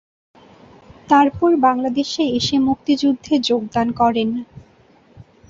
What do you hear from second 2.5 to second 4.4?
মুক্তিযুদ্ধে যোগদান করেন।